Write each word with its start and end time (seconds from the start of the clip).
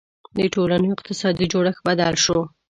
•د 0.37 0.39
ټولنو 0.53 0.87
اقتصادي 0.95 1.45
جوړښت 1.53 1.81
بدل 1.87 2.13
شو. 2.23 2.39